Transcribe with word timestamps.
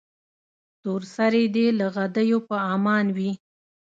تور 0.81 1.01
سرې 1.15 1.43
دې 1.55 1.67
له 1.79 1.85
غدیو 1.95 2.39
په 2.47 2.55
امان 2.73 3.05
وي. 3.15 3.31